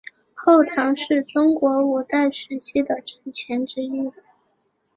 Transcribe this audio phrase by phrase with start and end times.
[0.33, 4.11] 后唐是中国五代时期的政权之一。